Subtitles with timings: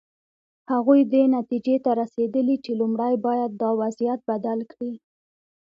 [0.71, 4.93] هغوی دې نتیجې ته رسېدلي چې لومړی باید دا وضعیت بدل کړي.